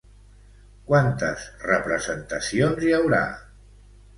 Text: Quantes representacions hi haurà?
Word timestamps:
Quantes 0.91 1.45
representacions 1.73 2.85
hi 2.89 2.95
haurà? 3.01 3.21